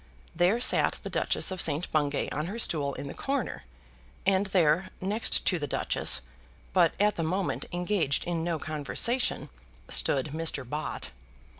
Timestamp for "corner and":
3.13-4.47